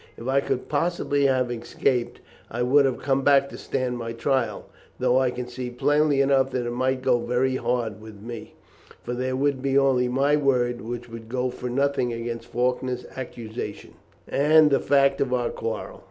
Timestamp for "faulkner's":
12.47-13.05